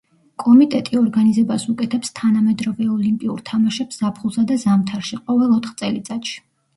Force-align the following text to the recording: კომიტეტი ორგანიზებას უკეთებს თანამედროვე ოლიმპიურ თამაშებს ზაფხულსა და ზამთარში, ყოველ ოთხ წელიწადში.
კომიტეტი 0.43 0.95
ორგანიზებას 0.99 1.65
უკეთებს 1.73 2.09
თანამედროვე 2.19 2.87
ოლიმპიურ 2.93 3.43
თამაშებს 3.49 3.99
ზაფხულსა 4.01 4.47
და 4.53 4.57
ზამთარში, 4.65 5.21
ყოველ 5.29 5.53
ოთხ 5.59 5.77
წელიწადში. 5.83 6.35